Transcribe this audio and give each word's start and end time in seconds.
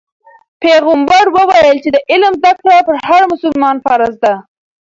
پیغمبر 0.63 1.25
وویل 1.37 1.77
چې 1.83 1.89
د 1.95 1.97
علم 2.11 2.33
زده 2.39 2.53
کړه 2.61 2.75
په 2.87 2.93
هر 3.07 3.21
مسلمان 3.33 3.75
فرض 3.85 4.13
ده. 4.23 4.33